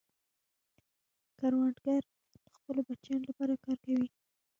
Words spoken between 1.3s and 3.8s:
کروندګر د خپلو بچیانو لپاره کار